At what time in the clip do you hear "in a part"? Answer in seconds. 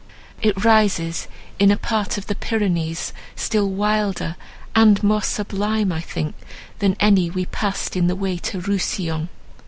1.59-2.17